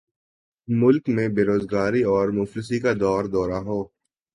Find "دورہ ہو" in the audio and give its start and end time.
3.33-3.79